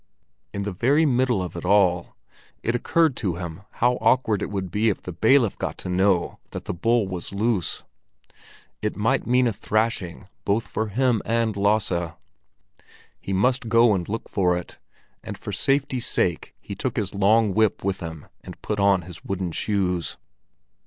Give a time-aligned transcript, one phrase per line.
[0.51, 2.15] In the very middle of it all,
[2.63, 6.39] it occurred to him how awkward it would be if the bailiff got to know
[6.49, 7.83] that the bull was loose.
[8.81, 12.13] It might mean a thrashing both for him and Lasse.
[13.19, 14.79] He must go and look for it;
[15.23, 19.23] and for safety's sake he took his long whip with him and put on his
[19.23, 20.17] wooden shoes.